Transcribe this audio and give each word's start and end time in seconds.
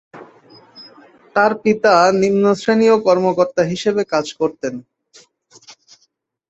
তার 1.35 1.51
পিতা 1.63 1.93
নিম্ন 2.21 2.43
শ্রেণীয় 2.53 2.95
কর্মকর্তা 3.05 3.63
হিসেবে 3.71 4.01
কাজ 4.13 4.25
করতেন। 4.39 4.73